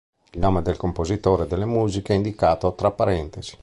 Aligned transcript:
Il 0.31 0.39
nome 0.39 0.63
del 0.63 0.77
compositore 0.77 1.45
delle 1.45 1.65
musiche 1.65 2.13
è 2.13 2.15
indicato 2.15 2.73
tra 2.73 2.89
parentesi. 2.89 3.55